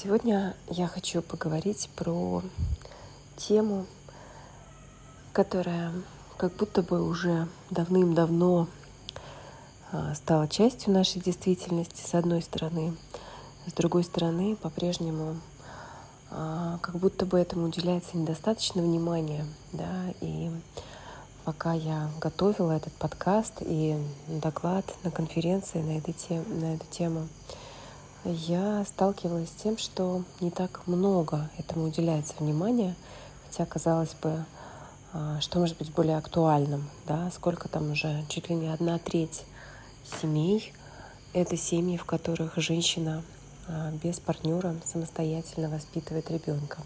[0.00, 2.40] Сегодня я хочу поговорить про
[3.36, 3.84] тему,
[5.32, 5.92] которая
[6.36, 8.68] как будто бы уже давным-давно
[9.90, 12.94] а, стала частью нашей действительности, с одной стороны.
[13.66, 15.40] С другой стороны, по-прежнему
[16.30, 19.46] а, как будто бы этому уделяется недостаточно внимания.
[19.72, 20.14] Да?
[20.20, 20.52] И
[21.42, 26.14] пока я готовила этот подкаст и доклад на конференции на, этой
[26.46, 27.26] на эту тему,
[28.24, 32.94] я сталкивалась с тем, что не так много этому уделяется внимания,
[33.46, 34.44] хотя, казалось бы,
[35.12, 39.44] а, что может быть более актуальным, да, сколько там уже, чуть ли не одна треть
[40.20, 40.72] семей,
[41.32, 43.22] это семьи, в которых женщина
[43.66, 46.78] а, без партнера самостоятельно воспитывает ребенка.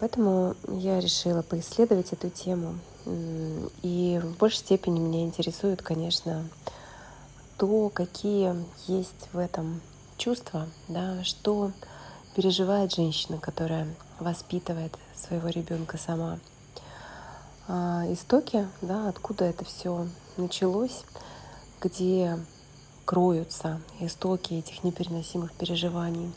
[0.00, 2.78] Поэтому я решила поисследовать эту тему.
[3.82, 6.48] И в большей степени меня интересует, конечно,
[7.58, 8.54] то, какие
[8.86, 9.82] есть в этом
[10.16, 11.72] чувства, да, что
[12.36, 13.88] переживает женщина, которая
[14.20, 16.38] воспитывает своего ребенка сама.
[17.66, 21.02] А истоки, да, откуда это все началось,
[21.80, 22.38] где
[23.04, 26.32] кроются истоки этих непереносимых переживаний,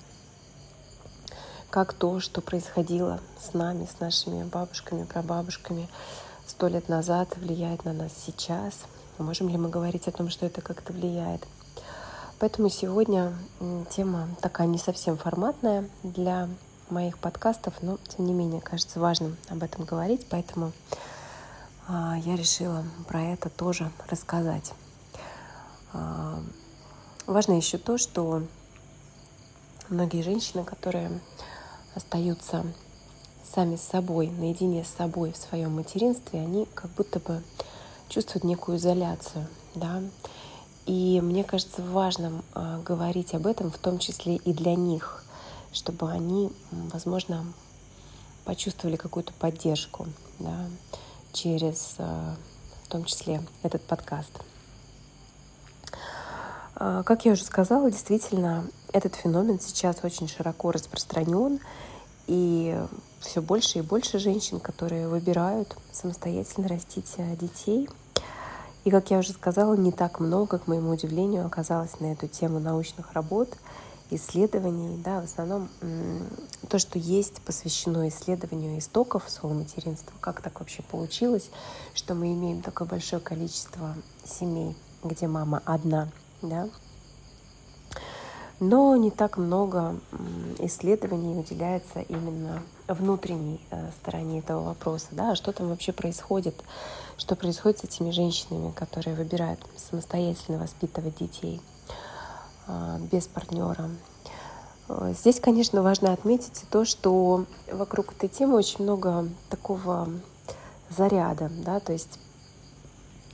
[1.70, 5.88] как то, что происходило с нами, с нашими бабушками, прабабушками
[6.48, 8.74] сто лет назад, влияет на нас сейчас—
[9.18, 11.48] Можем ли мы говорить о том, что это как-то влияет?
[12.40, 13.34] Поэтому сегодня
[13.96, 16.50] тема такая не совсем форматная для
[16.90, 20.72] моих подкастов, но тем не менее кажется важным об этом говорить, поэтому
[21.88, 24.74] а, я решила про это тоже рассказать.
[25.94, 26.42] А,
[27.28, 28.44] важно еще то, что
[29.90, 31.12] многие женщины, которые
[31.96, 32.66] остаются
[33.44, 37.44] сами с собой, наедине с собой в своем материнстве, они как будто бы
[38.12, 40.02] чувствуют некую изоляцию, да.
[40.86, 45.24] И мне кажется важным э, говорить об этом, в том числе и для них,
[45.72, 47.46] чтобы они, возможно,
[48.44, 50.08] почувствовали какую-то поддержку,
[50.40, 50.66] да,
[51.32, 52.36] через, э,
[52.84, 54.32] в том числе, этот подкаст.
[56.76, 61.62] Э, как я уже сказала, действительно, этот феномен сейчас очень широко распространен,
[62.28, 62.78] и
[63.20, 67.90] все больше и больше женщин, которые выбирают самостоятельно растить детей–
[68.84, 72.60] и, как я уже сказала, не так много, к моему удивлению, оказалось на эту тему
[72.60, 73.50] научных работ,
[74.10, 75.00] исследований.
[75.04, 75.70] Да, в основном
[76.68, 80.14] то, что есть, посвящено исследованию истоков своего материнства.
[80.20, 81.52] Как так вообще получилось,
[81.94, 83.96] что мы имеем такое большое количество
[84.26, 86.10] семей, где мама одна,
[86.42, 86.68] да,
[88.62, 90.00] но не так много
[90.60, 96.56] исследований уделяется именно внутренней э, стороне этого вопроса, да, а что там вообще происходит,
[97.18, 101.60] что происходит с этими женщинами, которые выбирают самостоятельно воспитывать детей
[102.68, 103.90] а, без партнера.
[104.90, 110.08] Э, здесь, конечно, важно отметить то, что вокруг этой темы очень много такого
[110.96, 112.20] заряда, да, то есть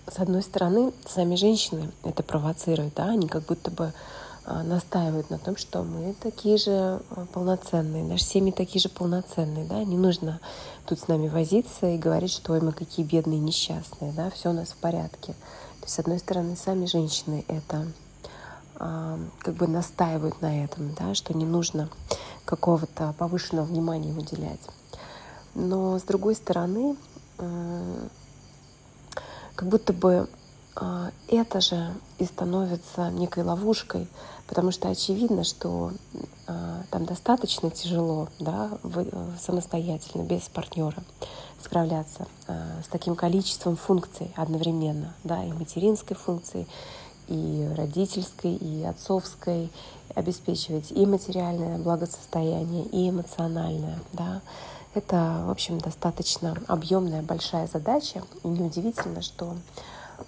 [0.10, 3.94] с одной стороны, сами женщины это провоцируют, да, они как будто бы
[4.64, 9.84] настаивают на том, что мы такие же а, полноценные, наши семьи такие же полноценные, да,
[9.84, 10.40] не нужно
[10.86, 14.54] тут с нами возиться и говорить, что Ой, мы какие бедные, несчастные, да, все у
[14.54, 15.34] нас в порядке.
[15.34, 17.88] То есть, с одной стороны, сами женщины это
[18.76, 21.90] а, как бы настаивают на этом, да, что не нужно
[22.46, 24.62] какого-то повышенного внимания уделять.
[25.56, 26.96] Но с другой стороны,
[29.56, 30.30] как будто бы
[30.80, 34.08] а, это же и становится некой ловушкой,
[34.48, 35.92] потому что очевидно, что
[36.48, 38.72] а, там достаточно тяжело да,
[39.40, 41.04] самостоятельно, без партнера
[41.62, 46.66] справляться а, с таким количеством функций одновременно, да, и материнской функции,
[47.28, 49.70] и родительской, и отцовской,
[50.16, 54.42] обеспечивать и материальное благосостояние, и эмоциональное, да.
[54.94, 59.56] Это, в общем, достаточно объемная, большая задача, и неудивительно, что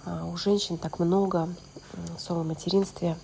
[0.04, 1.48] а, у женщин так много
[2.16, 3.16] в своем материнстве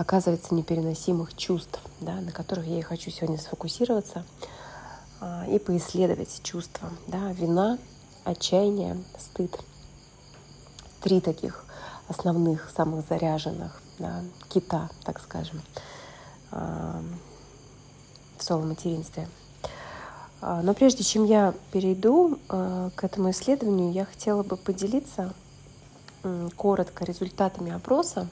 [0.00, 4.24] оказывается непереносимых чувств, да, на которых я и хочу сегодня сфокусироваться
[5.20, 6.88] а, и поисследовать чувства.
[7.06, 7.78] Да, вина,
[8.24, 9.60] отчаяние, стыд.
[11.02, 11.66] Три таких
[12.08, 15.60] основных, самых заряженных да, кита, так скажем,
[16.50, 17.02] а,
[18.38, 19.28] в своем материнстве.
[20.40, 25.34] Но прежде чем я перейду к этому исследованию, я хотела бы поделиться
[26.56, 28.26] коротко результатами опроса.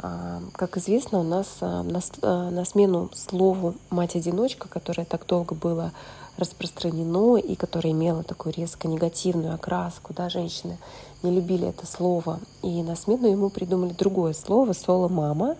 [0.00, 1.84] А, как известно, у нас а,
[2.22, 5.92] а, на смену слову «мать-одиночка», которое так долго было
[6.36, 10.78] распространено и которое имело такую резко негативную окраску, да, женщины
[11.24, 15.56] не любили это слово, и на смену ему придумали другое слово «соло-мама»,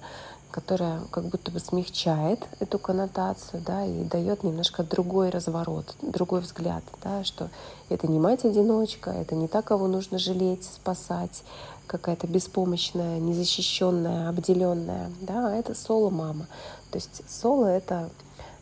[0.50, 6.82] которая как будто бы смягчает эту коннотацию, да, и дает немножко другой разворот, другой взгляд,
[7.02, 7.50] да, что
[7.88, 11.42] это не мать-одиночка, это не та, кого нужно жалеть, спасать,
[11.86, 16.46] какая-то беспомощная, незащищенная, обделенная, да, а это соло-мама.
[16.90, 18.10] То есть соло— это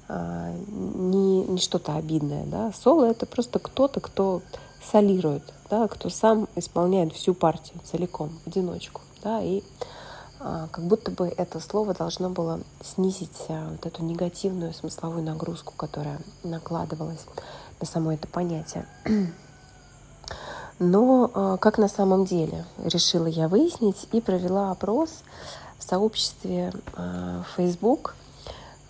[0.09, 4.43] а, не, не что-то обидное, да, соло— это просто кто-то, кто
[4.83, 9.63] солирует, да, кто сам исполняет всю партию целиком, в одиночку, да, и
[10.39, 16.21] как будто бы это слово должно было снизить а, вот эту негативную смысловую нагрузку, которая
[16.45, 17.25] накладывалась
[17.81, 18.87] на само это понятие.
[20.79, 25.23] Но а, как на самом деле, решила я выяснить и провела опрос
[25.79, 26.73] в сообществе
[27.57, 28.15] Facebook.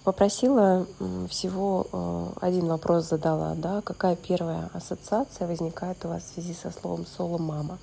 [0.04, 0.86] Попросила
[1.28, 7.06] всего один вопрос задала, да, какая первая ассоциация возникает у вас в связи со словом
[7.06, 7.78] «соло-мама».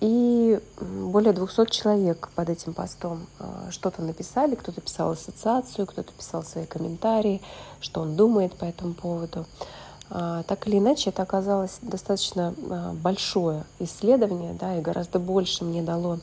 [0.00, 4.54] И более 200 человек под этим постом а, что-то написали.
[4.54, 7.42] Кто-то писал ассоциацию, кто-то писал свои комментарии,
[7.80, 9.44] что он думает по этому поводу.
[10.08, 15.82] А, так или иначе, это оказалось достаточно а, большое исследование, да, и гораздо больше мне
[15.82, 16.18] дало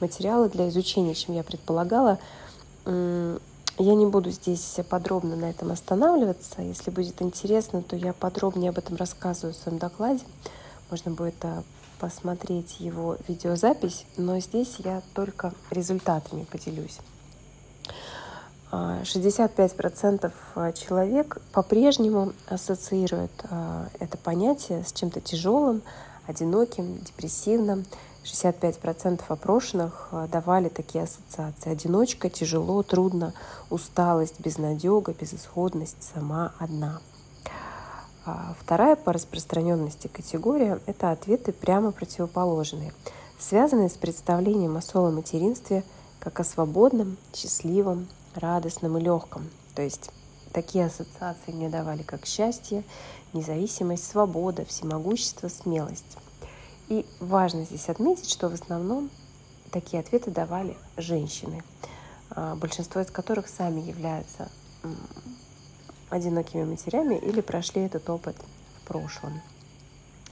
[0.00, 2.18] материала для изучения, чем я предполагала.
[2.86, 6.62] Я не буду здесь подробно на этом останавливаться.
[6.62, 10.24] Если будет интересно, то я подробнее об этом рассказываю в своем докладе.
[10.90, 11.36] Можно будет
[11.98, 16.98] посмотреть его видеозапись, но здесь я только результатами поделюсь.
[18.70, 25.82] 65% а, человек по-прежнему ассоциируют а, это понятие с чем-то тяжелым,
[26.26, 27.86] одиноким, депрессивным.
[28.24, 31.70] 65% опрошенных а, давали такие ассоциации.
[31.70, 33.32] Одиночка, тяжело, трудно,
[33.70, 37.00] усталость, безнадега, безысходность, сама одна–
[38.28, 42.92] а вторая по распространенности категория– это ответы прямо противоположные,
[43.38, 45.82] связанные с представлением о соло-материнстве
[46.20, 49.48] как о свободном, счастливом, радостном и легком.
[49.74, 50.10] То есть
[50.52, 52.84] такие ассоциации мне давали как счастье,
[53.32, 56.18] независимость, свобода, всемогущество, смелость.
[56.88, 59.08] И важно здесь отметить, что в основном
[59.70, 61.62] такие ответы давали женщины,
[62.28, 64.50] а, большинство из которых сами являются
[66.10, 68.36] одинокими матерями или прошли этот опыт
[68.82, 69.40] в прошлом.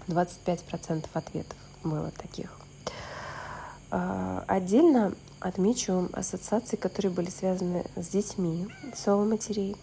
[0.08, 2.50] 25% ответов было таких.
[3.90, 9.76] А, отдельно отмечу ассоциации, которые были связаны с детьми, соло-матерей.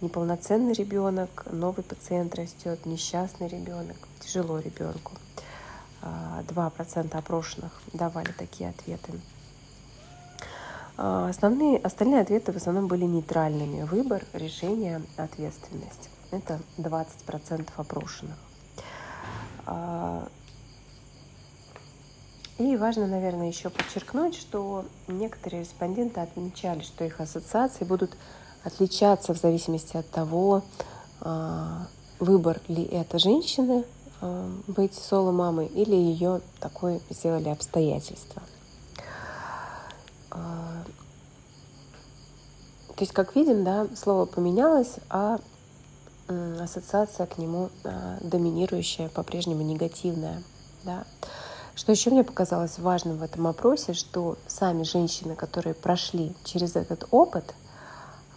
[0.00, 5.12] Неполноценный ребенок, новый пациент растет, несчастный ребенок, тяжело ребенку.
[6.02, 9.12] 2% а, опрошенных давали такие ответы.
[10.96, 13.82] А, основные, остальные ответы в основном были нейтральными.
[13.82, 16.10] Выбор, решение, ответственность.
[16.30, 18.36] Это 20% опрошенных.
[19.66, 20.28] А,
[22.58, 28.16] и важно, наверное, еще подчеркнуть, что некоторые респонденты отмечали, что их ассоциации будут
[28.62, 30.62] отличаться в зависимости от того,
[31.20, 31.86] а,
[32.18, 33.84] выбор ли это женщины
[34.68, 38.40] быть соло-мамой или ее такое сделали обстоятельства.
[42.96, 45.38] То есть, как видим, да, слово поменялось, а
[46.60, 50.42] ассоциация к нему а, доминирующая, по-прежнему негативная.
[50.84, 51.04] Да.
[51.74, 57.06] Что еще мне показалось важным в этом опросе, что сами женщины, которые прошли через этот
[57.10, 57.54] опыт,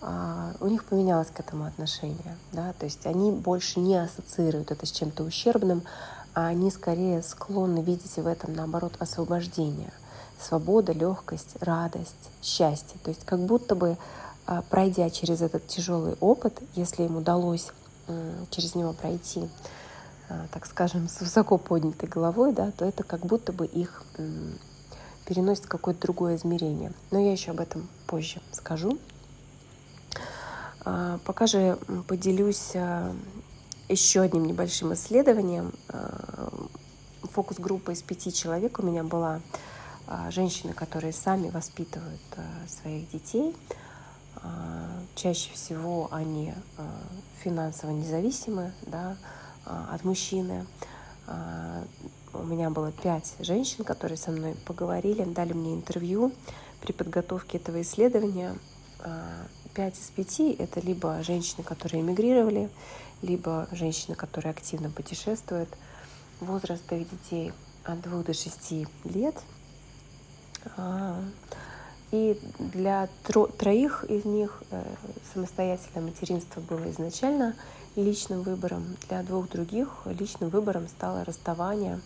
[0.01, 2.37] а, у них поменялось к этому отношение.
[2.51, 2.73] Да?
[2.73, 5.83] То есть они больше не ассоциируют это с чем-то ущербным,
[6.33, 9.93] а они скорее склонны видеть в этом, наоборот, освобождение–
[10.39, 12.99] свобода, легкость, радость, счастье.
[13.03, 13.97] То есть как будто бы
[14.69, 17.71] пройдя через этот тяжелый опыт, если им удалось
[18.51, 19.49] через него пройти,
[20.29, 24.03] а, так скажем, с высоко поднятой головой, да, то это как будто бы их
[25.25, 26.93] переносит в какое-то другое измерение.
[27.09, 28.99] Но я еще об этом позже скажу.
[30.83, 32.73] А, пока же поделюсь
[33.89, 35.73] еще одним небольшим исследованием.
[37.33, 39.41] Фокус-группа из пяти человек у меня была
[40.07, 43.55] а, женщины, которые сами воспитывают а, своих детей.
[44.43, 46.53] А, чаще всего они
[47.43, 49.17] финансово независимы да,
[49.65, 50.65] от мужчины.
[52.33, 56.31] У меня было пять женщин, которые со мной поговорили, дали мне интервью
[56.81, 58.55] при подготовке этого исследования.
[59.73, 62.69] Пять из пяти— это либо женщины, которые эмигрировали,
[63.21, 65.69] либо женщины, которые активно путешествуют.
[66.41, 69.35] Возраст их детей от двух до шести лет—
[70.77, 71.21] а,
[72.15, 73.09] и для
[73.57, 74.83] троих из них э,
[75.33, 77.55] самостоятельное материнство было изначально
[77.95, 78.95] личным выбором.
[79.09, 81.99] Для двух других личным выбором стало расставание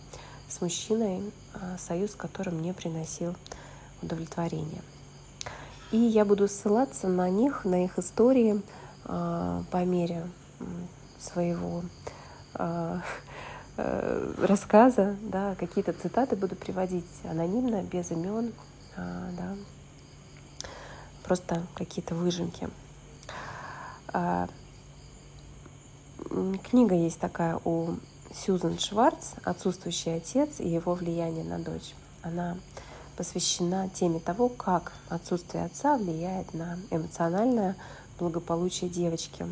[0.48, 3.34] с мужчиной, а, союз с которым не приносил
[4.02, 4.82] удовлетворения.
[5.92, 8.62] И я буду ссылаться на них, на их истории
[9.04, 10.26] а, по мере
[11.18, 11.82] своего
[12.54, 12.98] э,
[14.42, 18.52] рассказа, да, какие-то цитаты буду приводить анонимно, без имен,
[18.96, 19.56] да,
[21.24, 22.68] просто какие-то выжимки.
[26.70, 27.96] Книга есть такая у
[28.32, 31.94] Сьюзан Шварц «Отсутствующий отец и его влияние на дочь».
[32.22, 32.56] Она
[33.16, 37.76] посвящена теме того, как отсутствие отца влияет на эмоциональное
[38.18, 39.46] благополучие девочки.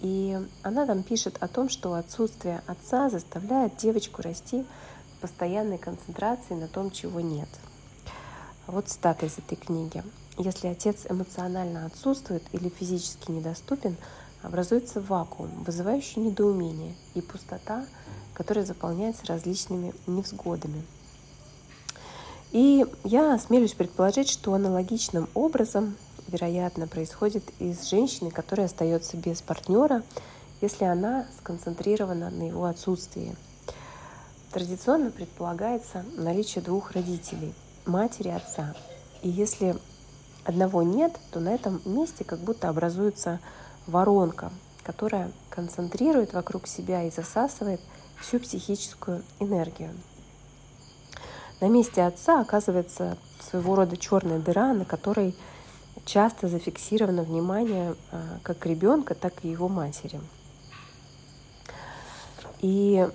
[0.00, 4.64] И она там пишет о том, что отсутствие отца заставляет девочку расти
[5.16, 7.48] в постоянной концентрации на том, чего нет.
[8.66, 10.04] Вот цитата из этой книги.
[10.38, 13.96] Если отец эмоционально отсутствует или физически недоступен,
[14.42, 17.84] образуется вакуум, вызывающий недоумение и пустота,
[18.34, 20.84] которая заполняется различными невзгодами.
[22.52, 25.96] И я осмелюсь предположить, что аналогичным образом,
[26.28, 30.04] вероятно, происходит и с женщиной, которая остается без партнера,
[30.60, 33.34] если она сконцентрирована на его отсутствии.
[34.52, 37.54] Традиционно предполагается наличие двух родителей–
[37.86, 38.74] матери и отца.
[39.22, 39.76] И если
[40.48, 43.38] одного нет, то на этом месте как будто образуется
[43.86, 44.50] воронка,
[44.82, 47.80] которая концентрирует вокруг себя и засасывает
[48.18, 49.94] всю психическую энергию.
[51.60, 55.36] На месте отца оказывается своего рода черная дыра, на которой
[56.06, 60.18] часто зафиксировано внимание а, как ребенка, так и его матери.
[62.60, 63.06] И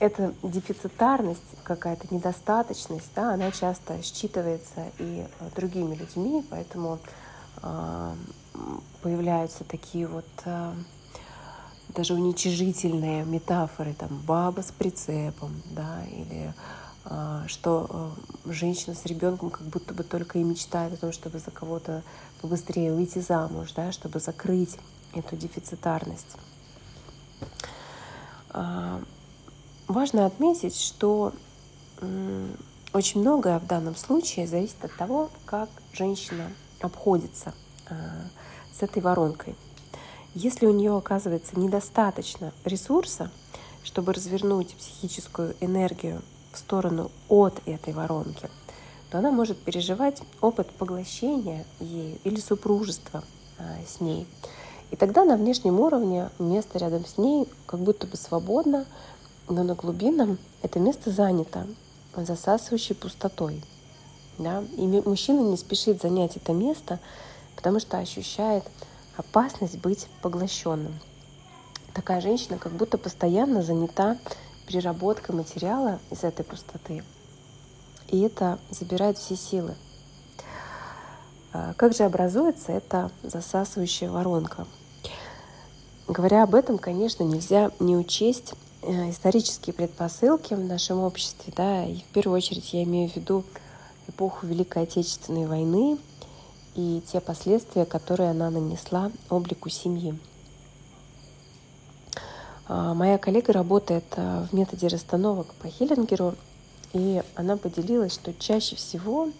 [0.00, 5.26] эта дефицитарность, какая-то недостаточность, да, она часто считывается и
[5.56, 6.98] другими людьми, поэтому
[7.62, 8.14] э,
[9.02, 10.72] появляются такие вот э,
[11.88, 16.54] даже уничижительные метафоры, там баба с прицепом, да, или
[17.06, 18.14] э, что
[18.44, 22.04] э, женщина с ребенком как будто бы только и мечтает о том, чтобы за кого-то
[22.40, 24.78] побыстрее выйти замуж, да, чтобы закрыть
[25.12, 26.36] эту дефицитарность.
[29.88, 31.32] Э, важно отметить, что
[32.00, 32.46] э,
[32.92, 37.54] очень многое в данном случае зависит от того, как женщина обходится
[37.88, 37.94] э,
[38.72, 39.54] с этой воронкой.
[40.34, 43.30] Если у нее оказывается недостаточно ресурса,
[43.82, 48.48] чтобы развернуть психическую энергию в сторону от этой воронки,
[49.10, 53.24] то она может переживать опыт поглощения ею или супружества
[53.58, 54.26] а, с ней.
[54.90, 58.86] И тогда на внешнем уровне место рядом с ней как будто бы свободно,
[59.48, 61.66] но на глубинном это место занято
[62.16, 63.62] засасывающей пустотой.
[64.38, 64.64] Да?
[64.76, 66.98] И мужчина не спешит занять это место,
[67.56, 68.64] потому что ощущает
[69.16, 70.94] опасность быть поглощенным.
[71.94, 74.18] Такая женщина как будто постоянно занята
[74.66, 77.02] переработкой материала из этой пустоты.
[78.08, 79.74] И это забирает все силы.
[81.52, 84.66] А как же образуется эта засасывающая воронка?
[86.06, 92.04] Говоря об этом, конечно, нельзя не учесть исторические предпосылки в нашем обществе, да, и в
[92.04, 93.44] первую очередь я имею в виду
[94.08, 95.98] эпоху Великой Отечественной войны,
[96.74, 100.16] и те последствия, которые она нанесла облику семьи.
[102.66, 106.34] А, моя коллега работает а, в методе расстановок по Хиллингеру,
[106.92, 109.30] и она поделилась, что чаще всего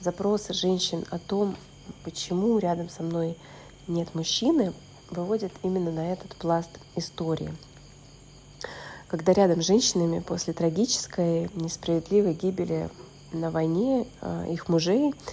[0.00, 1.56] запросы женщин о том,
[2.04, 3.36] почему рядом со мной
[3.86, 4.72] нет мужчины,
[5.10, 7.52] выводят именно на этот пласт истории.
[9.08, 12.88] Когда рядом с женщинами после трагической, несправедливой гибели
[13.32, 15.14] на войне а, их мужей–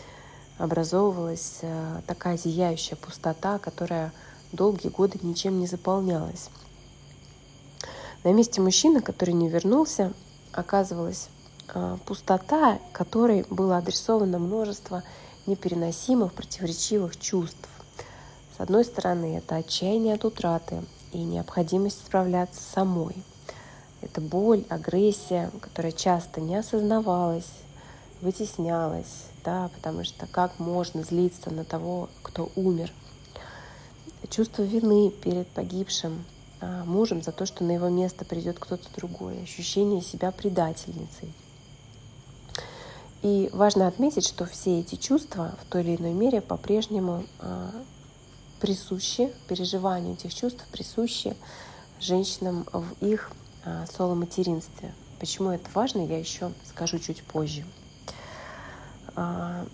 [0.62, 4.14] образовывалась э, такая зияющая пустота, которая
[4.52, 6.50] долгие годы ничем не заполнялась.
[8.24, 10.14] На месте мужчины, который не вернулся,
[10.52, 11.30] оказывалась
[11.74, 15.04] э, пустота, которой было адресовано множество
[15.48, 17.68] непереносимых, противоречивых чувств.
[18.56, 23.16] С одной стороны, это отчаяние от утраты и необходимость справляться самой.
[24.02, 27.52] Это боль, агрессия, которая часто не осознавалась,
[28.22, 32.92] вытеснялась, да, потому что как можно злиться на того, кто умер.
[34.30, 36.26] Чувство вины перед погибшим
[36.62, 41.34] а, мужем за то, что на его место придет кто-то другой, ощущение себя предательницей.
[43.22, 47.72] И важно отметить, что все эти чувства в той или иной мере по-прежнему а,
[48.60, 51.36] присущи, переживания этих чувств присущи
[52.00, 53.32] женщинам в их
[53.96, 54.94] соло-материнстве.
[55.20, 57.64] Почему это важно, я еще скажу чуть позже.
[59.16, 59.66] А,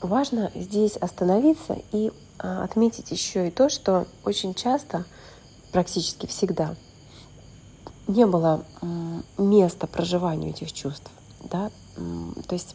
[0.00, 5.06] важно здесь остановиться и а, отметить еще и то, что очень часто,
[5.72, 6.76] практически всегда,
[8.06, 8.64] не было
[9.38, 11.10] места проживанию этих чувств.
[11.44, 11.70] Да?
[11.96, 12.74] То есть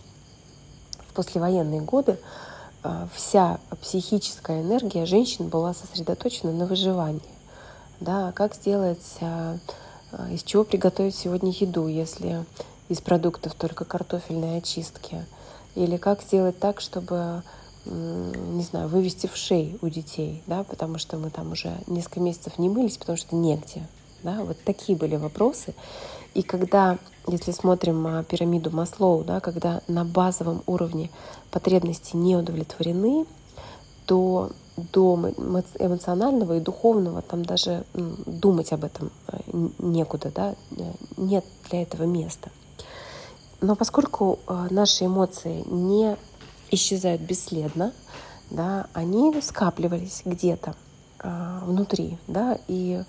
[1.09, 2.19] в послевоенные годы
[2.83, 7.34] а, вся психическая энергия женщин была сосредоточена на выживании.
[7.99, 9.57] Да, как сделать, а,
[10.11, 12.45] а, из чего приготовить сегодня еду, если
[12.89, 15.25] из продуктов только картофельные очистки,
[15.75, 17.43] или как сделать так, чтобы
[17.85, 22.57] не знаю, вывести в шеи у детей, да, потому что мы там уже несколько месяцев
[22.57, 23.87] не мылись, потому что негде.
[24.23, 25.75] Да, вот такие были вопросы.
[26.33, 26.97] И когда,
[27.27, 31.11] если смотрим пирамиду Маслоу, да, когда на базовом уровне
[31.51, 33.27] потребности не удовлетворены,
[34.07, 35.31] то до
[35.79, 39.37] эмоционального и духовного там даже думать об этом э,
[39.79, 42.51] некуда, да, э, нет для этого места.
[43.61, 46.17] Но поскольку э, наши эмоции не
[46.71, 47.93] исчезают бесследно,
[48.51, 50.75] да, они скапливались где-то
[51.63, 53.01] внутри, да, и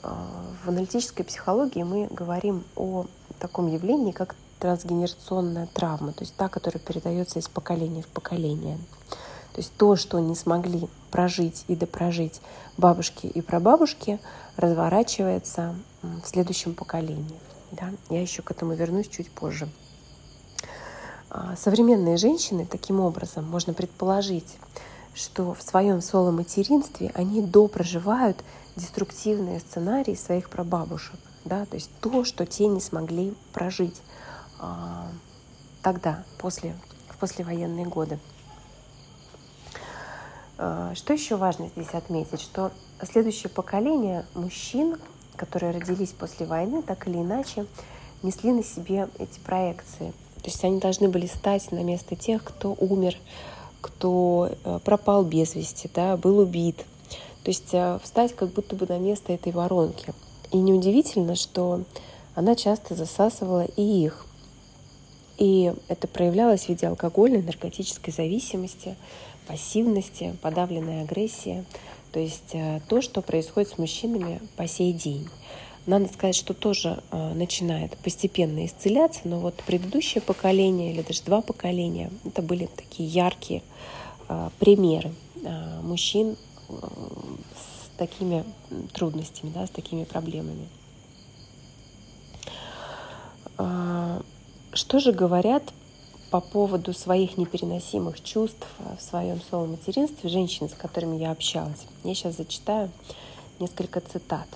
[0.00, 3.06] в аналитической психологии мы говорим о
[3.40, 8.78] таком явлении, как трансгенерационная травма, то есть та, которая передается из поколения в поколение.
[9.56, 12.42] То есть то, что не смогли прожить и допрожить
[12.76, 14.20] бабушки и прабабушки,
[14.58, 17.40] разворачивается в следующем поколении.
[17.72, 17.88] Да?
[18.10, 19.66] Я еще к этому вернусь чуть позже.
[21.30, 24.58] А, современные женщины таким образом можно предположить,
[25.14, 28.44] что в своем соло-материнстве они допроживают
[28.76, 31.18] деструктивные сценарии своих прабабушек.
[31.46, 31.64] Да?
[31.64, 34.02] То есть то, что те не смогли прожить
[34.58, 35.08] а,
[35.80, 36.76] тогда, после,
[37.08, 38.18] в послевоенные годы.
[40.58, 42.70] А, что еще важно здесь отметить, что
[43.02, 44.96] следующее поколение мужчин,
[45.36, 47.66] которые родились после войны, так или иначе
[48.22, 50.12] несли на себе эти проекции.
[50.36, 53.16] То есть они должны были стать на место тех, кто умер,
[53.80, 56.84] кто э, пропал без вести, да, был убит.
[57.42, 60.14] То есть э, встать как будто бы на место этой воронки.
[60.52, 61.82] И неудивительно, что
[62.34, 64.26] она часто засасывала и их.
[65.38, 68.96] И это проявлялось в виде алкогольной, наркотической зависимости,
[69.46, 71.64] пассивности, подавленной агрессии.
[72.12, 75.28] То есть э, то, что происходит с мужчинами по сей день.
[75.86, 81.42] Надо сказать, что тоже э, начинает постепенно исцеляться, но вот предыдущее поколение или даже два
[81.42, 83.62] поколения, это были такие яркие
[84.28, 85.12] э, примеры
[85.82, 86.36] мужчин
[86.68, 88.44] с такими
[88.94, 90.66] трудностями, да, с такими проблемами.
[94.72, 95.62] Что же говорят
[96.36, 98.66] по поводу своих непереносимых чувств
[98.98, 101.86] в своем соло-материнстве женщины, с которыми я общалась?
[102.04, 102.90] Я сейчас зачитаю
[103.58, 104.46] несколько цитат.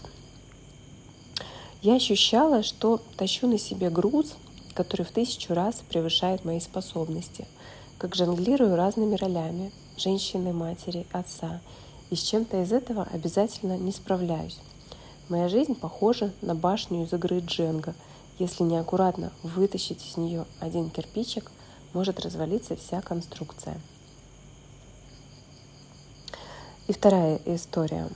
[1.81, 4.35] Я ощущала, что тащу на себе груз,
[4.75, 7.47] который в тысячу раз превышает мои способности,
[7.97, 11.63] как жонглирую разными ролями– женщины, матери, отца,
[12.11, 14.59] и с чем-то из этого обязательно не справляюсь.
[15.31, 17.95] Моя жизнь похожа на башню из игры Дженга–
[18.41, 21.53] если неаккуратно вытащить из нее один кирпичик,
[21.93, 23.81] может развалиться вся конструкция.
[26.87, 28.09] И вторая история.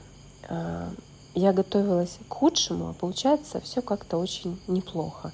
[0.48, 0.92] А,
[1.34, 5.32] я готовилась к худшему, а получается все как-то очень неплохо,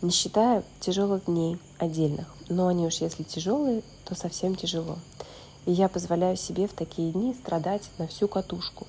[0.00, 2.34] не считая тяжелых дней отдельных.
[2.48, 4.98] Но они уж если тяжелые, то совсем тяжело.
[5.66, 8.86] И я позволяю себе в такие дни страдать на всю катушку.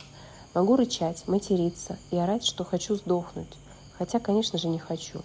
[0.54, 3.58] Могу рычать, материться и орать, что хочу сдохнуть.
[3.98, 5.22] Хотя, конечно же, не хочу.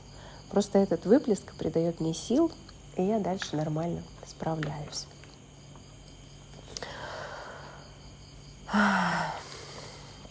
[0.50, 2.50] Просто этот выплеск придает мне сил,
[2.98, 5.06] и я дальше нормально справляюсь.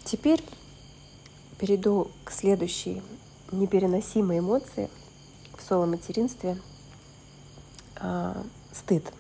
[0.03, 0.43] Теперь
[1.57, 3.01] перейду к следующей
[3.51, 4.89] непереносимой эмоции
[5.57, 6.57] в соло-материнстве
[7.99, 9.11] а, стыд.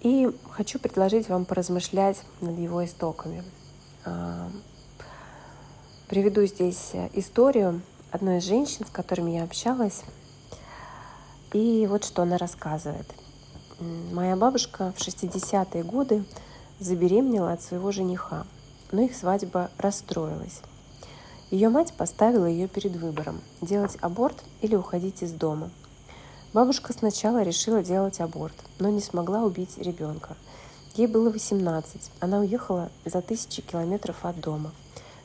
[0.00, 3.44] И хочу предложить вам поразмышлять над его истоками.
[4.04, 4.50] А,
[6.08, 10.04] приведу здесь историю одной из женщин, с которыми я общалась.
[11.52, 13.06] И вот что она рассказывает.
[13.78, 16.24] Моя бабушка в 60-е годы
[16.80, 18.46] забеременела от своего жениха,
[18.90, 20.62] но их свадьба расстроилась.
[21.50, 25.70] Ее мать поставила ее перед выбором– делать аборт или уходить из дома.
[26.54, 30.36] Бабушка сначала решила делать аборт, но не смогла убить ребенка.
[30.94, 34.72] Ей было 18, она уехала за тысячи километров от дома.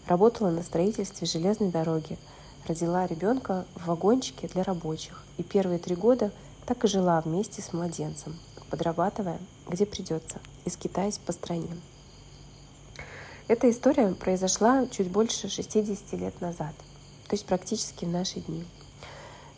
[0.07, 2.17] Работала на строительстве железной дороги–
[2.67, 6.31] родила ребенка в вагончике для рабочих и первые три года
[6.65, 8.35] так и жила вместе с младенцем,
[8.69, 11.69] подрабатывая, где придется, и скитаясь по стране.
[13.47, 16.73] Эта история произошла чуть больше 60 лет назад,
[17.27, 18.65] то есть практически в наши дни.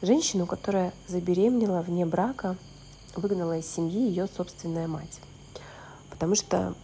[0.01, 2.55] Женщину, которая забеременела вне брака,
[3.15, 5.19] выгнала из семьи ее собственная мать.
[6.11, 6.75] Потому что,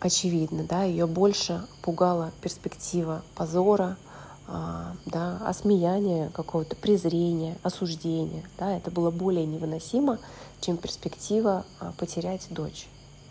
[0.00, 3.98] очевидно, да, ее больше пугала перспектива позора,
[4.46, 8.44] да, осмеяния какого-то, презрения, осуждения.
[8.58, 10.18] Да, это было более невыносимо,
[10.60, 11.64] чем перспектива
[11.98, 12.86] потерять дочь.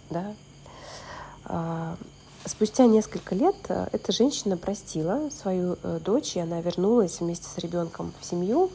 [0.09, 0.35] Да?
[2.45, 8.25] Спустя несколько лет эта женщина простила свою дочь, и она вернулась вместе с ребенком в
[8.25, 8.69] семью,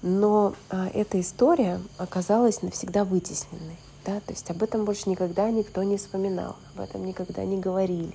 [0.00, 3.78] но эта история оказалась навсегда вытесненной.
[4.06, 4.20] Да?
[4.20, 8.14] То есть об этом больше никогда никто не вспоминал, об этом никогда не говорили.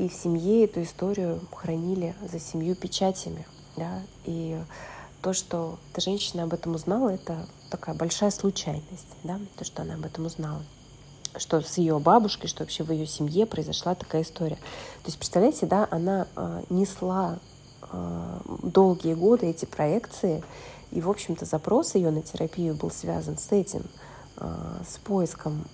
[0.00, 3.46] И в семье эту историю хранили за семью печатями.
[3.76, 4.00] Да?
[4.24, 4.58] И
[5.20, 9.38] то, что эта женщина об этом узнала, это такая большая случайность, да?
[9.58, 10.62] то, что она об этом узнала
[11.36, 14.56] что с ее бабушкой, что вообще в ее семье произошла такая история.
[14.56, 17.38] То есть, представляете, да, она э, несла
[17.82, 20.42] э, долгие годы эти проекции,
[20.90, 23.84] и, в общем-то, запрос ее на терапию был связан с этим.
[24.36, 25.64] А, с поиском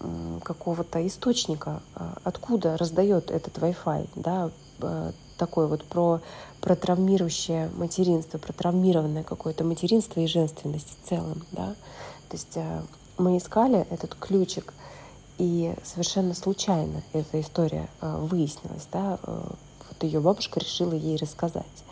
[0.43, 6.21] какого-то источника, а, откуда раздает этот Wi-Fi, да, а, такое вот про,
[6.61, 11.75] про травмирующее материнство, про травмированное какое-то материнство и женственность в целом, да.
[12.29, 12.59] То есть
[13.19, 14.73] мы искали этот ключик,
[15.39, 21.85] и совершенно случайно эта история выяснилась, да, вот ее бабушка решила ей рассказать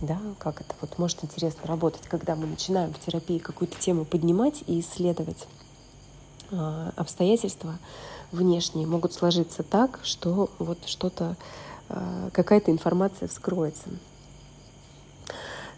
[0.00, 4.62] да, как это вот может интересно работать, когда мы начинаем в терапии какую-то тему поднимать
[4.66, 5.46] и исследовать.
[6.52, 7.78] А, обстоятельства
[8.30, 11.36] внешние могут сложиться так, что вот что-то,
[11.88, 13.88] а, какая-то информация вскроется.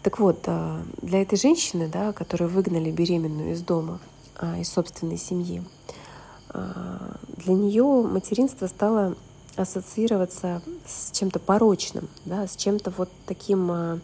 [0.03, 3.99] Так вот, а, для этой женщины, да, которую выгнали беременную из дома,
[4.57, 5.61] из собственной семьи,
[6.53, 9.17] для нее материнство стало
[9.61, 13.99] ассоциироваться с чем-то порочным, да, с чем-то вот таким, а,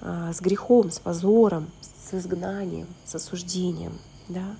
[0.00, 3.98] а, с грехом, с позором, с изгнанием, с осуждением.
[4.28, 4.56] Да.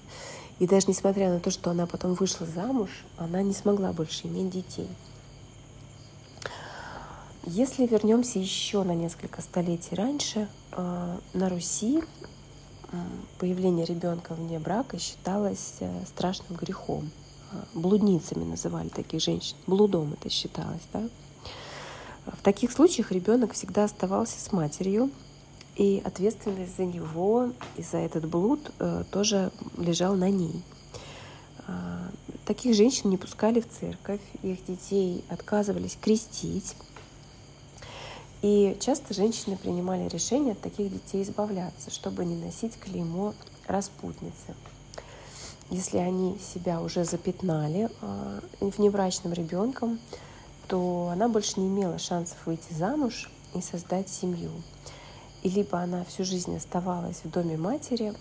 [0.58, 4.50] И даже несмотря на то, что она потом вышла замуж, она не смогла больше иметь
[4.50, 4.88] детей.
[7.44, 12.02] Если вернемся еще на несколько столетий раньше, а, на Руси
[13.38, 17.10] появление ребенка вне брака считалось э, страшным грехом
[17.74, 21.08] блудницами называли таких женщин, блудом это считалось, да.
[22.26, 25.10] В таких случаях ребенок всегда оставался с матерью,
[25.76, 30.62] и ответственность за него и за этот блуд э, тоже лежал на ней.
[31.66, 32.10] Э,
[32.44, 36.76] таких женщин не пускали в церковь, их детей отказывались крестить.
[38.42, 43.34] И часто женщины принимали решение от таких детей избавляться, чтобы не носить клеймо
[43.66, 44.54] распутницы
[45.70, 49.98] если они себя уже запятнали э, внебрачным ребенком,
[50.68, 54.50] то она больше не имела шансов выйти замуж и создать семью.
[55.42, 58.14] И либо она всю жизнь оставалась в доме матери,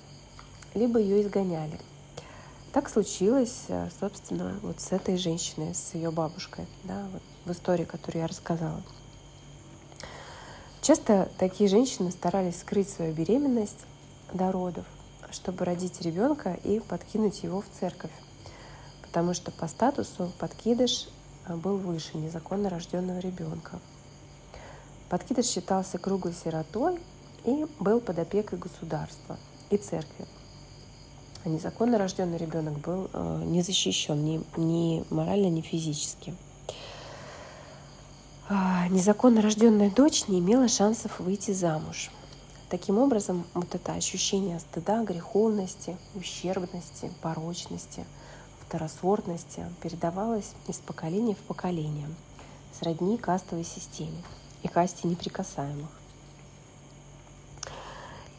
[0.73, 1.80] либо ее изгоняли.
[2.71, 7.84] Так случилось, э, собственно, вот с этой женщиной, с ее бабушкой, да, вот в истории,
[7.84, 8.82] которую я рассказала.
[10.82, 13.86] Часто такие женщины старались скрыть свою беременность
[14.34, 14.86] до родов,
[15.31, 18.11] чтобы родить ребенка и подкинуть его в церковь,
[19.01, 21.07] потому что по статусу подкидыш
[21.47, 23.79] э, был выше незаконно рожденного ребенка.
[25.09, 26.99] Подкидыш считался круглой сиротой
[27.45, 29.37] и был под опекой государства
[29.69, 30.25] и церкви.
[31.43, 36.35] А незаконно рожденный ребенок был э, не защищен ни, ни морально, ни физически.
[38.47, 42.11] А незаконно рожденная дочь не имела шансов выйти замуж–
[42.71, 48.05] Таким образом, вот это ощущение стыда, греховности, ущербности, порочности,
[48.62, 52.07] второсортности передавалось из поколения в поколение,
[52.79, 54.23] сродни кастовой системе
[54.63, 55.89] и касте неприкасаемых.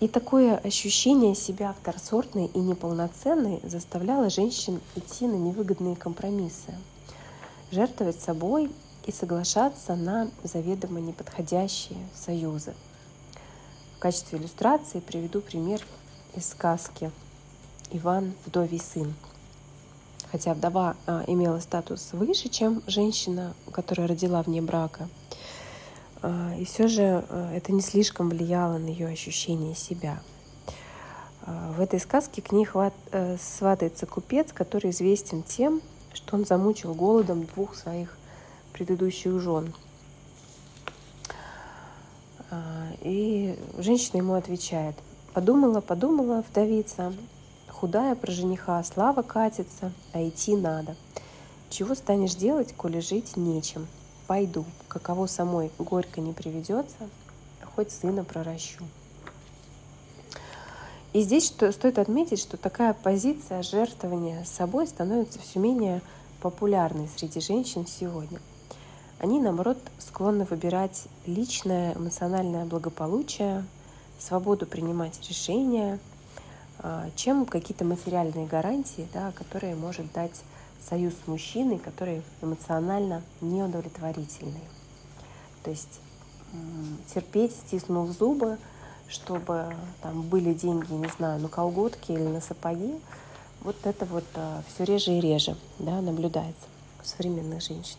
[0.00, 6.74] И такое ощущение себя второсортной и неполноценной заставляло женщин идти на невыгодные компромиссы,
[7.70, 8.72] жертвовать собой
[9.04, 12.72] и соглашаться на заведомо неподходящие союзы–
[14.02, 15.80] качестве иллюстрации приведу пример
[16.34, 17.12] из сказки
[17.92, 19.14] «Иван, вдовий сын».
[20.32, 25.08] Хотя вдова а, имела статус выше, чем женщина, которая родила вне брака.
[26.20, 30.20] А, и все же а, это не слишком влияло на ее ощущение себя.
[31.46, 35.80] В этой сказке к ней хват, а, сватается купец, который известен тем,
[36.12, 38.18] что он замучил голодом двух своих
[38.72, 39.72] предыдущих жен–
[43.00, 44.94] и женщина ему отвечает,
[45.32, 47.12] подумала, подумала вдовица,
[47.68, 50.96] худая про жениха, слава катится, а идти надо.
[51.70, 53.86] Чего станешь делать, коли жить нечем?
[54.26, 57.08] Пойду, каково самой горько не приведется,
[57.74, 58.84] хоть сына проращу.
[61.12, 66.02] И здесь что, стоит отметить, что такая позиция жертвования собой становится все менее
[66.40, 68.38] популярной среди женщин сегодня–
[69.22, 73.64] они, наоборот, склонны выбирать личное эмоциональное благополучие,
[74.18, 76.00] свободу принимать решения,
[76.80, 80.42] а, чем какие-то материальные гарантии, да, которые может дать
[80.84, 84.64] союз с мужчиной, который эмоционально неудовлетворительный.
[85.62, 86.00] То есть
[87.14, 88.58] терпеть, стиснув зубы,
[89.08, 92.98] чтобы там были деньги, не знаю, на колготки или на сапоги,
[93.60, 96.66] вот это вот а, все реже и реже да, наблюдается
[97.00, 97.98] у современных женщин.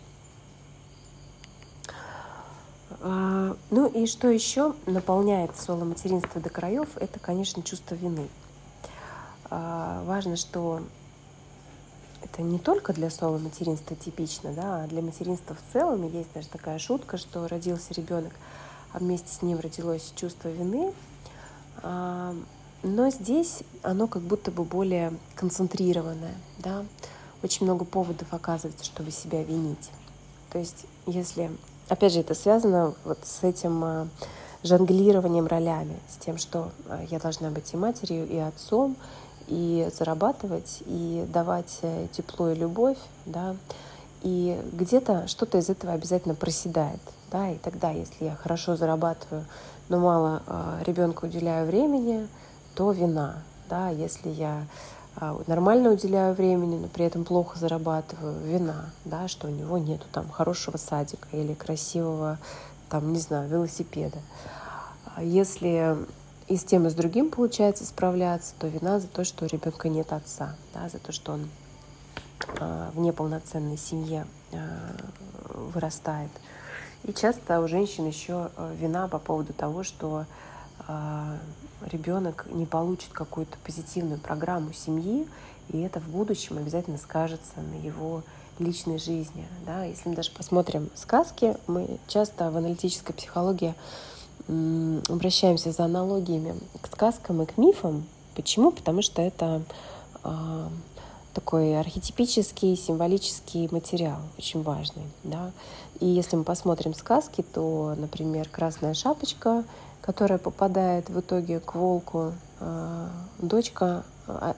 [3.05, 8.29] А, ну и что еще наполняет соло материнства до краев, это, конечно, чувство вины.
[9.49, 10.81] А, важно, что
[12.21, 16.09] это не только для соло материнства типично, да, а для материнства в целом.
[16.09, 18.31] есть даже такая шутка, что родился ребенок,
[18.93, 20.93] а вместе с ним родилось чувство вины.
[21.81, 22.33] А,
[22.83, 26.85] но здесь оно как будто бы более концентрированное, да.
[27.43, 29.91] Очень много поводов оказывается, чтобы себя винить.
[30.51, 31.51] То есть, если,
[31.89, 34.07] опять же, это связано вот с этим а,
[34.63, 38.95] жонглированием ролями, с тем, что а, я должна быть и матерью, и отцом,
[39.47, 43.57] и зарабатывать, и давать э, тепло и любовь, да,
[44.21, 49.45] и где-то что-то из этого обязательно проседает, да, и тогда, если я хорошо зарабатываю,
[49.89, 52.27] но мало э, ребенку уделяю времени,
[52.73, 55.02] то вина, да, если я э,
[55.47, 60.29] нормально уделяю времени, но при этом плохо зарабатываю, вина, да, что у него нету там
[60.29, 62.39] хорошего садика или красивого,
[62.89, 64.17] там, не знаю, велосипеда.
[65.15, 65.97] А если
[66.47, 69.87] и с тем, и с другим получается справляться, то вина за то, что у ребенка
[69.87, 71.49] нет отца, да, за то, что он
[72.59, 74.25] э, в неполноценной семье
[75.73, 76.31] вырастает.
[77.03, 80.25] И часто у женщин еще э, вина по поводу того, что
[81.91, 85.27] ребенок не получит какую-то позитивную программу семьи,
[85.69, 88.23] и это в будущем обязательно скажется на его
[88.59, 89.47] личной жизни.
[89.65, 89.83] Да?
[89.83, 93.73] Если мы даже посмотрим сказки, мы часто в аналитической психологии
[94.47, 98.05] обращаемся за аналогиями к сказкам и к мифам.
[98.35, 98.71] Почему?
[98.71, 99.61] Потому что это
[100.23, 100.67] э,
[101.33, 105.03] такой архетипический, символический материал, очень важный.
[105.23, 105.51] Да?
[105.99, 109.63] И если мы посмотрим сказки, то, например, Красная шапочка,
[110.03, 113.07] которая попадает в итоге к волку, э,
[113.39, 114.03] дочка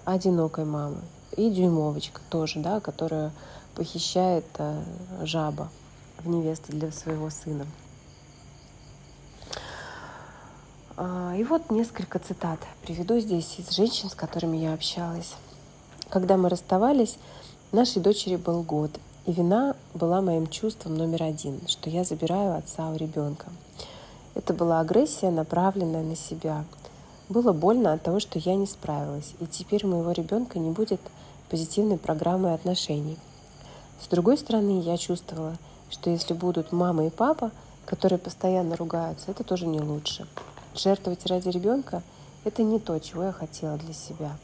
[0.04, 0.98] одинокой мамы,
[1.38, 3.32] и дюймовочка тоже, да, которая
[3.76, 4.84] похищает э,
[5.22, 5.70] жаба
[6.18, 7.68] в невесты для своего сына.
[10.98, 15.36] А, и вот несколько цитат приведу здесь из женщин, с которыми я общалась.
[16.10, 17.18] Когда мы расставались,
[17.72, 18.92] нашей дочери был год,
[19.28, 23.48] и вина была моим чувством номер один, что я забираю отца у ребенка.
[24.36, 26.66] Это была агрессия, направленная на себя.
[27.30, 31.02] Было больно от того, что я не справилась, и теперь у моего ребенка не будет
[31.50, 33.18] позитивной программы отношений.
[34.00, 35.56] С другой стороны, я чувствовала,
[35.90, 37.52] что если будут мама и папа,
[37.86, 40.28] которые постоянно ругаются, это тоже не лучше.
[40.76, 42.04] Жертвовать ради ребенка–
[42.44, 44.38] это не то, чего я хотела для себя.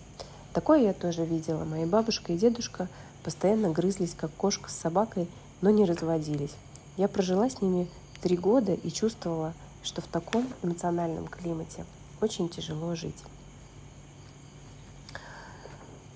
[0.54, 1.63] Такое я тоже видела.
[1.63, 2.88] Мои бабушка и дедушка
[3.23, 5.27] постоянно грызлись, как кошка с собакой,
[5.62, 6.56] но не разводились.
[6.97, 7.88] Я прожила с ними
[8.21, 11.86] три года и чувствовала, что в таком эмоциональном климате
[12.22, 13.24] очень тяжело жить.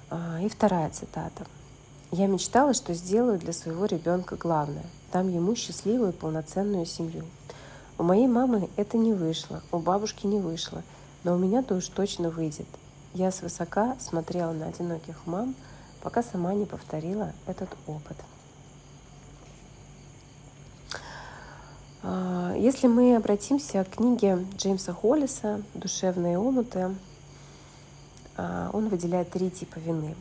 [0.10, 1.46] А, и вторая цитата.
[2.12, 7.24] Я мечтала, что сделаю для своего ребенка главное– дам ему счастливую и полноценную семью.
[7.98, 10.84] У моей мамы это не вышло, у бабушки не вышло,
[11.24, 12.68] но у меня-то уж точно выйдет.
[13.14, 15.56] Я свысока смотрела на одиноких мам,
[16.02, 18.18] пока сама не повторила этот опыт.
[22.58, 26.96] Если мы обратимся к книге Джеймса Холлиса «Душевные омуты»,
[28.38, 30.16] а, он выделяет три типа вины.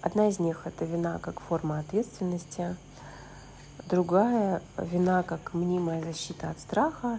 [0.00, 2.76] Одна из них— это вина как форма ответственности,
[3.88, 7.18] другая вина как мнимая защита от страха,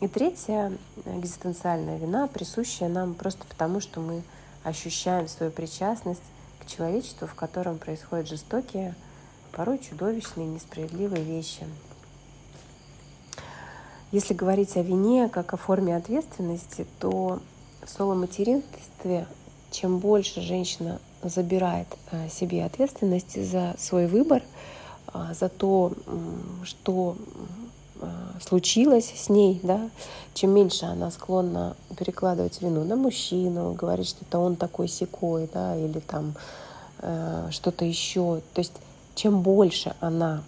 [0.00, 0.72] и третья
[1.06, 4.22] экзистенциальная вина, присущая нам просто потому, что мы
[4.62, 6.22] ощущаем свою причастность
[6.60, 8.94] к человечеству, в котором происходят жестокие,
[9.52, 11.64] порой чудовищные, несправедливые вещи.
[14.16, 17.38] Если говорить о вине как о форме ответственности, то
[17.84, 19.26] в соло-материнстве
[19.70, 24.42] чем больше женщина забирает э, себе ответственность за свой выбор–
[25.16, 25.92] а, за то,
[26.64, 27.16] что
[28.00, 28.06] а,
[28.40, 29.88] случилось с ней, да,
[30.34, 35.76] чем меньше она склонна перекладывать вину на мужчину, говорить, что это он такой секой, да,
[35.76, 36.34] или там
[36.98, 38.42] э, что-то еще.
[38.52, 38.74] То есть
[39.14, 40.42] чем больше она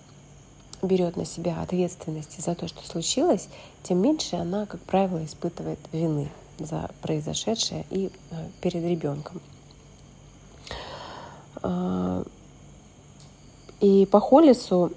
[0.82, 3.48] берет на себя ответственность за то, что случилось,
[3.82, 9.40] тем меньше она, как правило, испытывает вины за произошедшее и э, перед ребенком.
[11.62, 12.24] А,
[13.80, 14.92] и по Холлису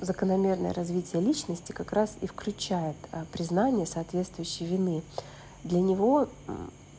[0.00, 5.02] закономерное развитие личности как раз и включает а, признание соответствующей вины.
[5.64, 6.28] Для него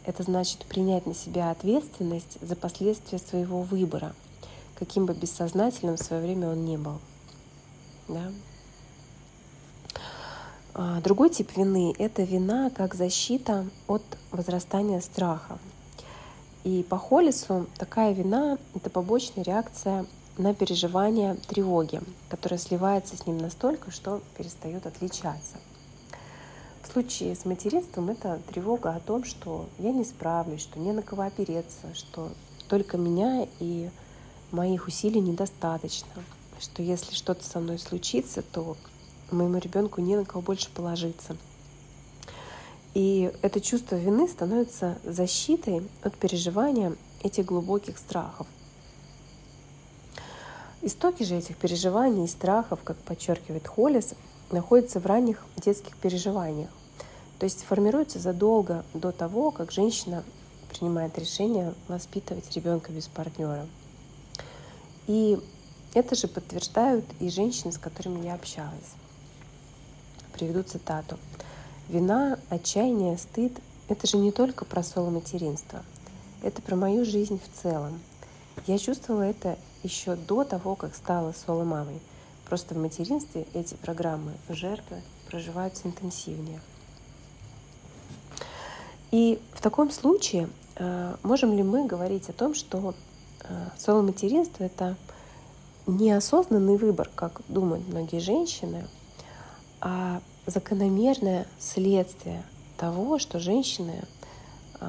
[0.06, 4.14] это значит принять на себя ответственность за последствия своего выбора,
[4.76, 7.00] каким бы бессознательным в свое время он не был.
[8.08, 8.32] Да?
[10.76, 15.60] А, другой тип вины— это вина как защита от возрастания страха.
[16.64, 20.06] И по Холлису такая вина— это побочная реакция
[20.38, 25.58] на переживание тревоги, которая сливается с ним настолько, что перестает отличаться.
[26.82, 31.02] В случае с материнством это тревога о том, что я не справлюсь, что не на
[31.02, 32.32] кого опереться, что
[32.68, 33.90] только меня и
[34.52, 36.24] моих усилий недостаточно,
[36.64, 38.76] что если что-то со мной случится, то
[39.32, 41.38] моему ребенку не на кого больше положиться.
[42.94, 48.48] И это чувство вины становится защитой от переживания этих глубоких страхов–
[50.86, 54.16] Истоки же этих переживаний и страхов, как подчеркивает Холлис,
[54.52, 56.70] находятся в ранних детских переживаниях.
[57.40, 60.26] То есть формируются задолго до того, как женщина
[60.70, 63.66] принимает решение воспитывать ребенка без партнера.
[65.08, 65.40] И
[65.94, 68.94] это же подтверждают и женщины, с которыми я общалась.
[70.34, 71.18] Приведу цитату.
[71.90, 73.54] «Вина, отчаяние, стыд—
[73.88, 75.84] это же не только про соло материнства.
[76.42, 78.00] Это про мою жизнь в целом.
[78.68, 82.00] Я чувствовала это еще до того, как стала соло-мамой.
[82.46, 86.60] Просто в материнстве эти программы жертвы проживаются интенсивнее.
[89.12, 92.96] И в таком случае э, можем ли мы говорить о том, что
[93.44, 94.96] э, соло-материнство— это
[95.88, 98.88] неосознанный выбор, как думают многие женщины,
[99.82, 102.44] а закономерное следствие
[102.78, 104.04] того, что женщины
[104.80, 104.86] э,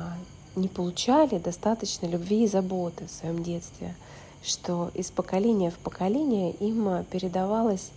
[0.56, 3.94] не получали достаточно любви и заботы в своем детстве,
[4.42, 7.90] что из поколения в поколение им передавалась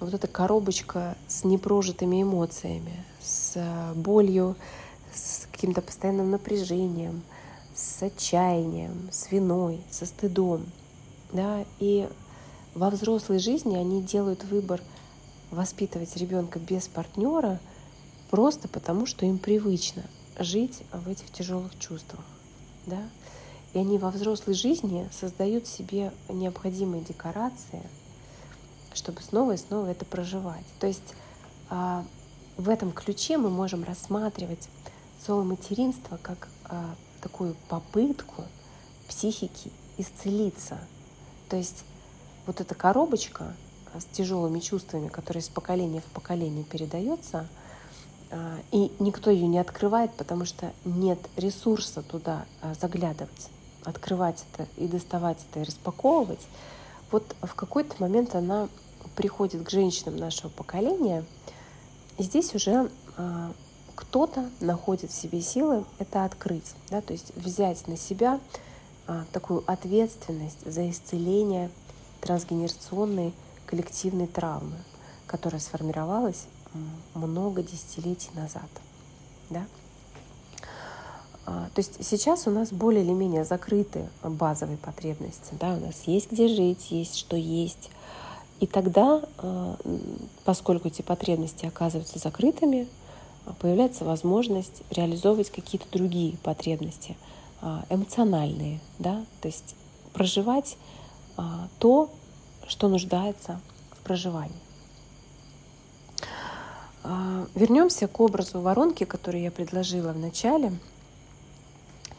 [0.00, 3.56] вот эта коробочка с непрожитыми эмоциями, с
[3.94, 4.56] болью,
[5.14, 7.22] с каким-то постоянным напряжением,
[7.74, 10.66] с отчаянием, с виной, со стыдом.
[11.32, 11.64] Да?
[11.78, 12.08] И
[12.76, 14.82] во взрослой жизни они делают выбор
[15.50, 17.58] воспитывать ребенка без партнера
[18.30, 20.04] просто потому, что им привычно–
[20.38, 22.22] жить в этих тяжелых чувствах.
[22.84, 23.02] Да?
[23.72, 27.82] И они во взрослой жизни создают себе необходимые декорации,
[28.92, 30.66] чтобы снова и снова это проживать.
[30.78, 31.14] То есть
[31.70, 32.04] а,
[32.58, 34.68] в этом ключе мы можем рассматривать
[35.26, 38.44] зооматеринство как а, такую попытку
[39.08, 40.78] психики исцелиться.
[41.48, 41.84] То есть
[42.46, 43.54] вот эта коробочка
[43.94, 47.48] с тяжелыми чувствами, которая из поколения в поколение передается—
[48.30, 53.50] а, и никто ее не открывает, потому что нет ресурса туда а, заглядывать,
[53.84, 56.46] открывать это и доставать это и распаковывать.
[57.12, 58.68] Вот в какой-то момент она
[59.14, 61.24] приходит к женщинам нашего поколения,
[62.18, 63.52] и здесь уже а,
[63.94, 68.40] кто-то находит в себе силы это открыть, да, то есть взять на себя
[69.32, 71.70] такую ответственность за исцеление
[72.20, 73.32] трансгенерационной
[73.66, 74.76] коллективной травмы,
[75.26, 76.46] которая сформировалась
[77.14, 78.68] много десятилетий назад.
[79.50, 79.66] Да?
[81.46, 85.54] А, то есть сейчас у нас более или менее закрыты базовые потребности.
[85.58, 85.74] Да?
[85.74, 87.90] У нас есть где жить, есть что есть.
[88.58, 89.76] И тогда, а,
[90.44, 92.88] поскольку эти потребности оказываются закрытыми,
[93.60, 97.16] появляется возможность реализовывать какие-то другие потребности,
[97.60, 99.24] а, эмоциональные, да?
[99.40, 99.76] то есть
[100.12, 100.76] проживать
[101.78, 102.10] то,
[102.66, 103.60] что нуждается
[103.92, 104.54] в проживании.
[107.08, 110.72] А, вернемся к образу воронки, который я предложила в начале.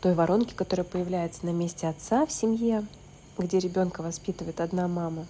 [0.01, 2.85] Той воронки, которая появляется на месте отца в семье,
[3.37, 5.25] где ребенка воспитывает одна мама.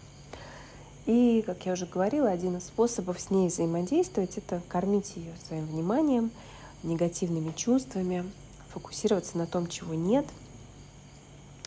[1.07, 5.65] И, как я уже говорила, один из способов с ней взаимодействовать– это кормить ее своим
[5.65, 6.31] вниманием,
[6.83, 8.29] негативными чувствами,
[8.73, 10.25] фокусироваться на том, чего нет.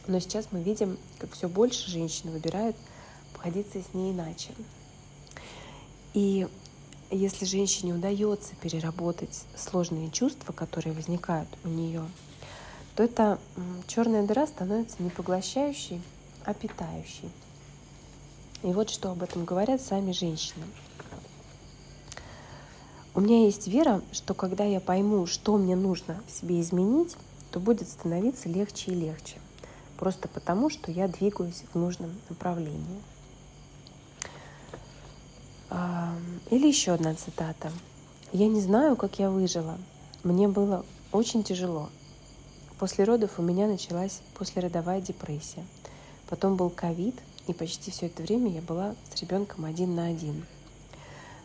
[0.07, 2.77] Но сейчас мы видим, как все больше женщин выбирают
[3.33, 4.51] обходиться с ней иначе.
[6.15, 6.49] И
[7.11, 12.09] если женщине удается переработать сложные чувства, которые возникают у нее,
[12.95, 13.39] то эта
[13.87, 16.01] черная дыра становится не поглощающей,
[16.45, 17.31] а питающей.
[18.63, 20.65] И вот что об этом говорят сами женщины.
[23.13, 27.17] У меня есть вера, что когда я пойму, что мне нужно в себе изменить,
[27.51, 29.40] то будет становиться легче и легче.
[30.01, 33.03] Просто потому, что я двигаюсь в нужном направлении.
[36.49, 37.71] Или еще одна цитата.
[38.33, 39.77] «Я не знаю, как я выжила.
[40.25, 41.91] Мне было очень тяжело.
[42.79, 45.67] После родов у меня началась послеродовая депрессия.
[46.31, 50.47] Потом был ковид, и почти все это время я была с ребенком один на один.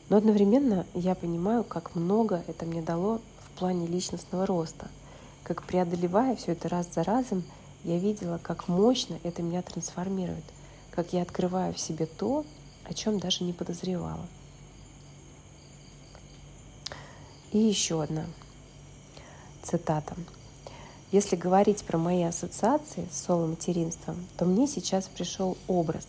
[0.07, 4.87] Но одновременно я понимаю, как много это мне дало в плане личностного роста,
[5.43, 7.43] как преодолевая все это раз за разом,
[7.85, 10.43] я видела, как мощно это меня трансформирует,
[10.89, 12.43] как я открываю в себе то,
[12.83, 14.25] о чем даже не подозревала.
[17.51, 18.25] И еще одна
[19.61, 20.15] цитата.
[21.11, 26.07] Если говорить про мои ассоциации с соло-материнством, то мне сейчас пришел образ.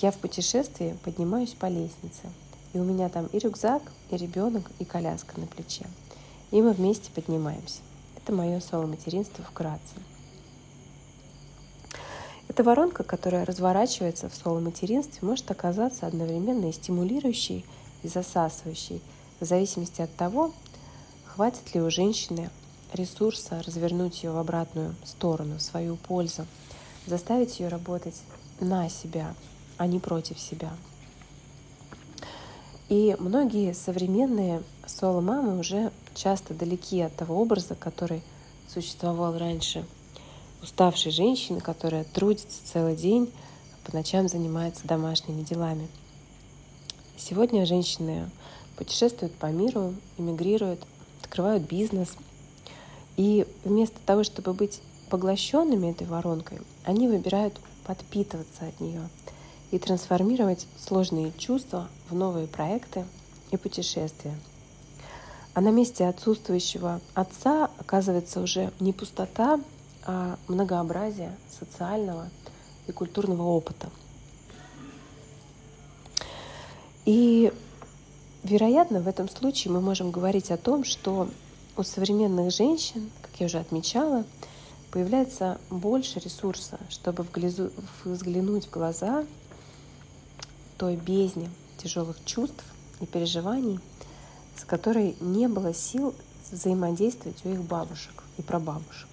[0.00, 2.22] Я в путешествии поднимаюсь по лестнице,
[2.72, 5.84] и у меня там и рюкзак, и ребенок, и коляска на плече.
[6.50, 7.80] И мы вместе поднимаемся.
[8.16, 9.94] Это мое соло-материнство вкратце.
[12.52, 17.64] Эта воронка, которая разворачивается в соло-материнстве, может оказаться одновременно и стимулирующей,
[18.02, 19.00] и засасывающей,
[19.40, 20.52] в зависимости от того,
[21.24, 22.50] хватит ли у женщины
[22.92, 26.46] ресурса развернуть ее в обратную сторону, в свою пользу,
[27.06, 28.20] заставить ее работать
[28.60, 29.34] на себя,
[29.78, 30.74] а не против себя.
[32.90, 38.22] И многие современные соло-мамы уже часто далеки от того образа, который
[38.68, 39.86] существовал раньше–
[40.62, 43.30] уставшей женщины, которая трудится целый день,
[43.74, 45.88] а по ночам занимается домашними делами.
[47.16, 48.30] Сегодня женщины
[48.76, 50.86] путешествуют по миру, эмигрируют,
[51.22, 52.16] открывают бизнес.
[53.16, 59.08] И вместо того, чтобы быть поглощенными этой воронкой, они выбирают подпитываться от нее
[59.70, 63.04] и трансформировать сложные чувства в новые проекты
[63.50, 64.34] и путешествия.
[65.54, 69.60] А на месте отсутствующего отца оказывается уже не пустота,
[70.48, 72.28] многообразие социального
[72.86, 73.88] и культурного опыта.
[77.04, 77.52] И,
[78.42, 81.28] вероятно, в этом случае мы можем говорить о том, что
[81.76, 84.24] у современных женщин, как я уже отмечала,
[84.90, 87.26] появляется больше ресурса, чтобы
[88.04, 89.24] взглянуть в глаза
[90.76, 91.48] той бездне
[91.78, 92.64] тяжелых чувств
[93.00, 93.80] и переживаний,
[94.56, 96.14] с которой не было сил
[96.50, 99.11] взаимодействовать у их бабушек и прабабушек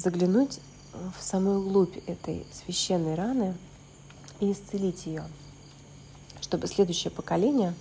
[0.00, 0.60] заглянуть
[0.92, 3.54] в самую глубь этой священной раны
[4.40, 5.24] и исцелить ее,
[6.40, 7.74] чтобы следующее поколение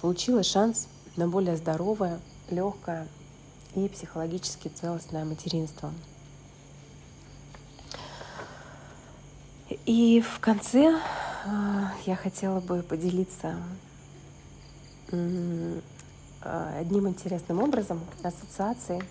[0.00, 3.08] получило шанс на более здоровое, легкое
[3.74, 5.92] и психологически целостное материнство.
[9.86, 11.00] И в конце
[11.46, 13.56] а, я хотела бы поделиться
[16.40, 19.02] одним интересным образом ассоциацией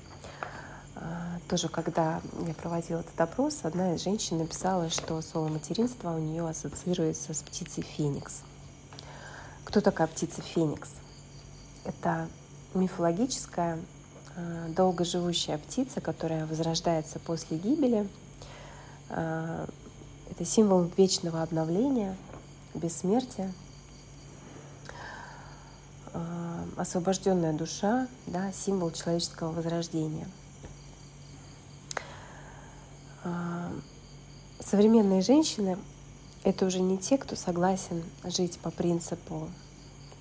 [1.48, 6.48] тоже, когда я проводила этот опрос, одна из женщин написала, что слово материнство у нее
[6.48, 8.42] ассоциируется с птицей Феникс.
[9.64, 10.90] Кто такая птица Феникс?
[11.86, 12.28] Это
[12.74, 13.80] мифологическая,
[14.36, 18.08] а, долгоживущая птица, которая возрождается после гибели.
[19.10, 19.68] А,
[20.32, 22.16] это символ вечного обновления,
[22.74, 23.54] бессмертия,
[26.78, 30.28] освобожденная душа, да, символ человеческого возрождения–
[34.60, 35.78] современные женщины—
[36.44, 39.50] это уже не те, кто согласен жить по принципу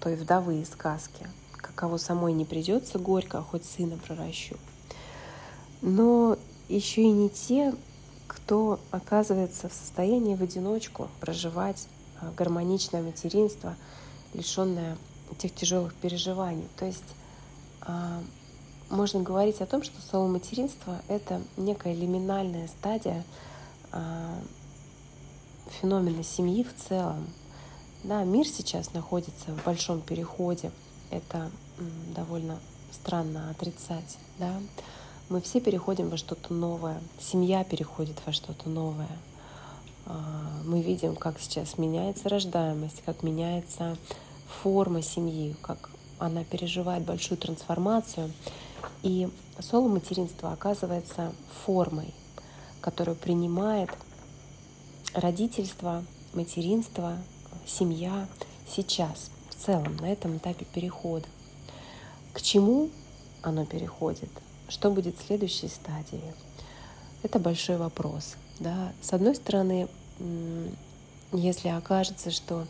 [0.01, 1.27] той вдовы из сказки,
[1.57, 4.57] каково самой не придется горько, а хоть сына проращу.
[5.81, 6.37] Но
[6.69, 7.75] еще и не те,
[8.29, 11.89] кто оказывается в состоянии в одиночку проживать
[12.21, 13.77] а, гармоничное материнство,
[14.33, 14.97] лишенное
[15.39, 16.69] тех тяжелых переживаний.
[16.77, 17.15] То есть
[17.81, 18.23] а,
[18.93, 23.25] можно говорить о том, что слово материнство— это некая лиминальная стадия
[23.91, 24.41] э,
[25.81, 27.27] феномена семьи в целом.
[28.05, 30.71] Да, мир сейчас находится в большом переходе.
[31.11, 31.51] Это
[32.15, 32.59] довольно
[32.93, 34.19] странно отрицать.
[34.39, 34.61] Да?
[35.29, 37.01] Мы все переходим во что-то новое.
[37.19, 39.19] Семья переходит во что-то новое.
[40.07, 40.13] Э,
[40.65, 43.97] мы видим, как сейчас меняется рождаемость, как меняется
[44.63, 48.31] форма семьи, как она переживает большую трансформацию.
[49.03, 49.29] И
[49.59, 51.33] соло-материнство оказывается
[51.65, 52.13] формой,
[52.81, 53.91] которую принимает
[55.15, 57.19] родительство, материнство,
[57.67, 58.29] семья
[58.69, 61.27] сейчас, в целом, на этом этапе перехода.
[62.33, 62.91] К чему
[63.43, 64.31] оно переходит?
[64.69, 66.33] Что будет следующей стадией?
[67.23, 68.37] Это большой вопрос.
[68.59, 68.93] Да?
[69.03, 69.89] С одной стороны,
[71.33, 72.67] если окажется, что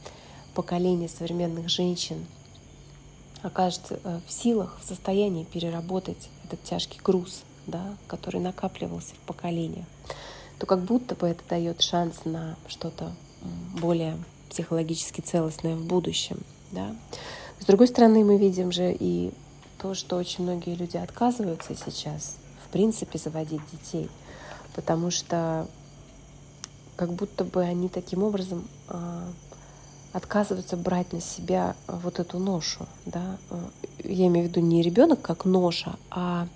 [0.55, 2.27] поколение современных женщин
[3.43, 9.87] окажется э, в силах, в состоянии переработать этот тяжкий груз, да, который накапливался в поколениях,
[10.59, 13.13] то как будто бы это дает шанс на что-то
[13.81, 14.17] более
[14.51, 16.39] психологически целостное в будущем.
[16.71, 16.95] Да.
[17.59, 19.33] С другой стороны, мы видим же и
[19.79, 22.37] то, что очень многие люди отказываются сейчас,
[22.67, 24.09] в принципе, заводить детей,
[24.75, 25.67] потому что
[26.97, 28.69] как будто бы они таким образом
[30.13, 33.39] отказываются брать на себя вот эту ношу, да,
[34.05, 36.47] я имею в виду не ребенок как ноша, а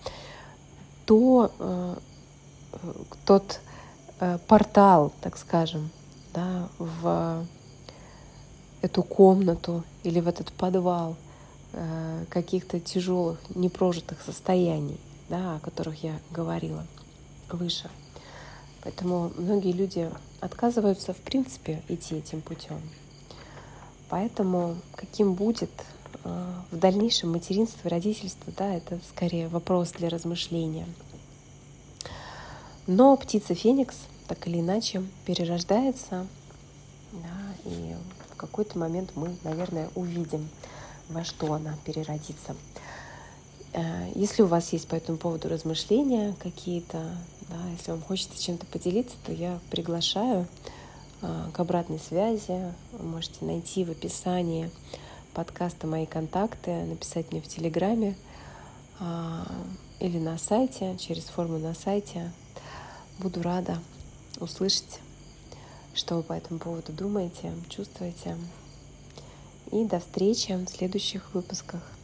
[1.07, 1.95] то э,
[3.25, 3.61] тот
[4.21, 5.91] э, портал, так скажем,
[6.35, 7.47] да, в
[8.83, 11.17] эту комнату или в этот подвал
[11.73, 16.87] э, каких-то тяжелых, непрожитых состояний, да, о которых я говорила
[17.51, 17.89] выше.
[18.83, 22.81] Поэтому многие люди отказываются, в принципе, идти этим путем.
[24.09, 25.71] Поэтому каким будет
[26.25, 30.87] э, в дальнейшем материнство, родительство, да, это скорее вопрос для размышления.
[32.87, 33.97] Но птица Феникс
[34.29, 36.27] так или иначе перерождается,
[37.13, 37.95] да, и
[38.33, 40.49] в какой-то момент мы, наверное, увидим,
[41.09, 42.55] во что она переродится.
[43.73, 47.11] Э, если у вас есть по этому поводу размышления какие-то,
[47.49, 50.47] да, если вам хочется чем-то поделиться, то я приглашаю
[51.21, 52.73] к обратной связи.
[52.93, 54.71] Вы можете найти в описании
[55.35, 58.17] подкаста мои контакты, написать мне в Телеграме
[59.01, 59.43] э,
[60.01, 62.33] или на сайте, через форму на сайте.
[63.19, 63.79] Буду рада
[64.41, 65.01] услышать,
[65.95, 68.37] что вы по этому поводу думаете, чувствуете.
[69.73, 71.96] И до встречи в следующих выпусках.